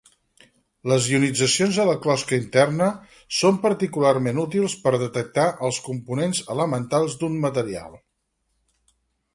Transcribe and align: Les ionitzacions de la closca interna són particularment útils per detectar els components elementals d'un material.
Les 0.91 1.09
ionitzacions 1.09 1.77
de 1.81 1.85
la 1.89 1.93
closca 2.05 2.39
interna 2.43 2.87
són 3.41 3.61
particularment 3.67 4.41
útils 4.47 4.77
per 4.87 4.95
detectar 5.05 5.47
els 5.69 5.81
components 5.91 6.43
elementals 6.57 7.17
d'un 7.23 7.39
material. 7.49 7.95